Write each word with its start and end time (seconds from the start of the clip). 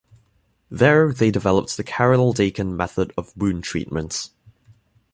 There 0.71 1.13
they 1.13 1.29
developed 1.29 1.77
the 1.77 1.83
Carrel-Dakin 1.83 2.75
method 2.75 3.13
of 3.19 3.37
wound 3.37 3.63
treatments. 3.65 4.31